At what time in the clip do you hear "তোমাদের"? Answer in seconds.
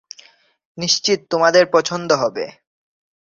1.29-1.63